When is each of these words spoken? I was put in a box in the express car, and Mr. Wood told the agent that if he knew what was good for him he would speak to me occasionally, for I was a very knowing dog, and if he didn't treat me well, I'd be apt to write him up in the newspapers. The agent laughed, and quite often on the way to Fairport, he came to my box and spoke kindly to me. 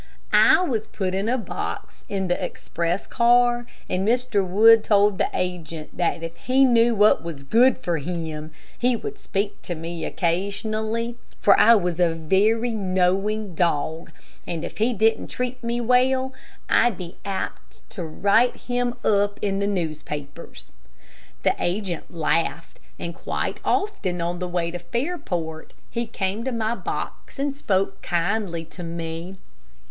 I 0.33 0.63
was 0.63 0.87
put 0.87 1.13
in 1.13 1.29
a 1.29 1.37
box 1.37 2.05
in 2.09 2.27
the 2.27 2.43
express 2.43 3.05
car, 3.05 3.67
and 3.87 4.03
Mr. 4.07 4.43
Wood 4.43 4.83
told 4.83 5.19
the 5.19 5.29
agent 5.31 5.95
that 5.95 6.23
if 6.23 6.35
he 6.37 6.65
knew 6.65 6.95
what 6.95 7.23
was 7.23 7.43
good 7.43 7.77
for 7.77 7.99
him 7.99 8.49
he 8.79 8.95
would 8.95 9.19
speak 9.19 9.61
to 9.61 9.75
me 9.75 10.03
occasionally, 10.03 11.17
for 11.39 11.55
I 11.59 11.75
was 11.75 11.99
a 11.99 12.15
very 12.15 12.71
knowing 12.71 13.53
dog, 13.53 14.11
and 14.47 14.65
if 14.65 14.79
he 14.79 14.91
didn't 14.91 15.27
treat 15.27 15.63
me 15.63 15.79
well, 15.79 16.33
I'd 16.67 16.97
be 16.97 17.17
apt 17.23 17.87
to 17.91 18.03
write 18.03 18.55
him 18.61 18.95
up 19.03 19.37
in 19.43 19.59
the 19.59 19.67
newspapers. 19.67 20.71
The 21.43 21.53
agent 21.59 22.11
laughed, 22.11 22.79
and 22.97 23.13
quite 23.13 23.59
often 23.63 24.19
on 24.19 24.39
the 24.39 24.47
way 24.47 24.71
to 24.71 24.79
Fairport, 24.79 25.73
he 25.91 26.07
came 26.07 26.43
to 26.45 26.51
my 26.51 26.73
box 26.73 27.37
and 27.37 27.55
spoke 27.55 28.01
kindly 28.01 28.65
to 28.65 28.81
me. 28.81 29.37